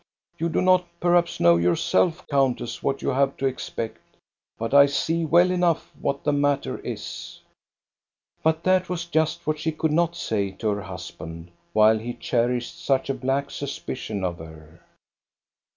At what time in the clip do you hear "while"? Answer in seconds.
11.73-11.99